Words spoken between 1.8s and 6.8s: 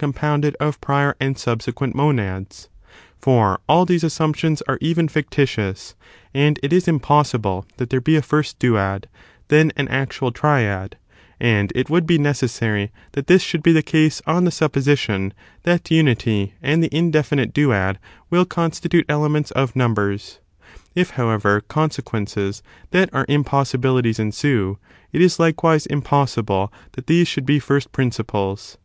monads 1 for all these assumptions are even fictitious, and it